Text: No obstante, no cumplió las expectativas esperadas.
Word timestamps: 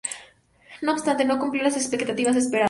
No 0.81 0.93
obstante, 0.93 1.25
no 1.25 1.37
cumplió 1.37 1.61
las 1.61 1.75
expectativas 1.77 2.35
esperadas. 2.35 2.59